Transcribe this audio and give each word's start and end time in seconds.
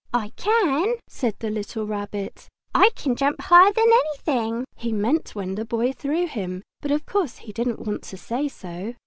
"I 0.15 0.29
can!" 0.29 0.95
said 1.07 1.35
the 1.37 1.51
little 1.51 1.85
Rabbit. 1.85 2.47
"I 2.73 2.89
can 2.95 3.15
jump 3.15 3.39
higher 3.39 3.71
than 3.71 3.85
anything!" 3.85 4.65
He 4.75 4.91
meant 4.91 5.35
when 5.35 5.53
the 5.53 5.63
Boy 5.63 5.93
threw 5.93 6.25
him, 6.25 6.63
but 6.81 6.89
of 6.89 7.05
course 7.05 7.37
he 7.45 7.53
didn't 7.53 7.85
want 7.85 8.01
to 8.05 8.17
say 8.17 8.47
so. 8.47 8.95